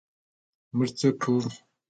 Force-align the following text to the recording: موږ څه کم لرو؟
موږ 0.75 0.89
څه 0.99 1.07
کم 1.21 1.35
لرو؟ 1.41 1.49